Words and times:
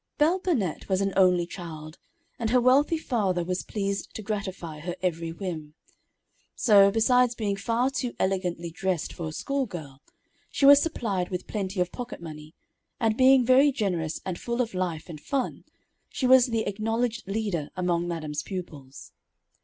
Belle 0.17 0.39
Burnette 0.39 0.89
was 0.89 0.99
an 1.01 1.13
only 1.15 1.45
child, 1.45 1.99
and 2.39 2.49
her 2.49 2.59
wealthy 2.59 2.97
father 2.97 3.43
was 3.43 3.61
pleased 3.61 4.15
to 4.15 4.23
gratify 4.23 4.79
her 4.79 4.95
every 5.03 5.31
whim. 5.31 5.75
So, 6.55 6.89
besides 6.89 7.35
being 7.35 7.55
far 7.55 7.91
too 7.91 8.15
elegantly 8.19 8.71
dressed 8.71 9.13
for 9.13 9.27
a 9.27 9.31
schoolgirl, 9.31 10.01
she 10.49 10.65
was 10.65 10.81
supplied 10.81 11.29
with 11.29 11.45
plenty 11.45 11.79
of 11.81 11.91
pocket 11.91 12.19
money, 12.19 12.55
and 12.99 13.15
being 13.15 13.45
very 13.45 13.71
generous 13.71 14.19
and 14.25 14.39
full 14.39 14.59
of 14.59 14.73
life 14.73 15.07
and 15.07 15.21
fun, 15.21 15.65
she 16.09 16.25
was 16.25 16.47
the 16.47 16.65
acknowledged 16.67 17.27
leader 17.27 17.69
among 17.77 18.07
madam's 18.07 18.41
pupils. 18.41 19.11